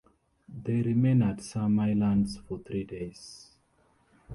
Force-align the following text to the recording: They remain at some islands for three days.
They 0.49 0.81
remain 0.81 1.21
at 1.21 1.43
some 1.43 1.79
islands 1.79 2.37
for 2.47 2.57
three 2.57 2.85
days. 2.85 3.51